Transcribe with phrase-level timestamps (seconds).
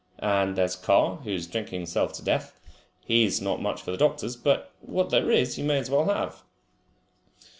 [0.17, 2.59] And there's Carr, who is drinking himself to death.
[3.05, 6.05] He has not much for the doctors, but what there is you may as well
[6.05, 6.41] have."